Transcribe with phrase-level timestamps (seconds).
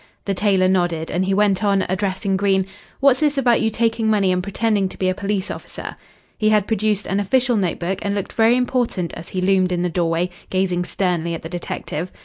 [0.25, 2.65] The tailor nodded, and he went on, addressing Green,
[3.01, 5.95] "What's this about you taking money and pretending to be a police officer?"
[6.39, 9.89] He had produced an official notebook and looked very important as he loomed in the
[9.89, 12.11] doorway, gazing sternly at the detective.